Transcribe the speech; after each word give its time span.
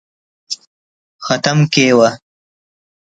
ختم 1.25 1.57
کیوہ 1.73 2.09